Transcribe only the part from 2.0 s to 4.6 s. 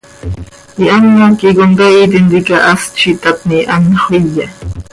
tintica hast z itatni, anxö iya.